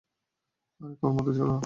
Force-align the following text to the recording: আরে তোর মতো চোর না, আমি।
আরে 0.81 0.95
তোর 1.01 1.11
মতো 1.13 1.31
চোর 1.31 1.45
না, 1.45 1.51
আমি। 1.51 1.59